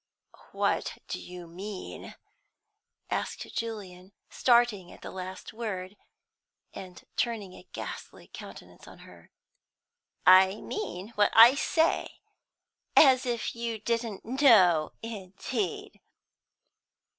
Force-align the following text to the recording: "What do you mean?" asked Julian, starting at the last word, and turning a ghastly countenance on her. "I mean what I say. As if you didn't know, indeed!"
"What 0.51 0.97
do 1.07 1.19
you 1.19 1.45
mean?" 1.45 2.15
asked 3.11 3.41
Julian, 3.55 4.13
starting 4.31 4.91
at 4.91 5.03
the 5.03 5.11
last 5.11 5.53
word, 5.53 5.95
and 6.73 7.03
turning 7.17 7.53
a 7.53 7.67
ghastly 7.71 8.27
countenance 8.33 8.87
on 8.87 8.97
her. 9.07 9.29
"I 10.25 10.55
mean 10.55 11.09
what 11.09 11.29
I 11.35 11.53
say. 11.53 12.17
As 12.95 13.27
if 13.27 13.55
you 13.55 13.77
didn't 13.77 14.25
know, 14.25 14.91
indeed!" 15.03 15.99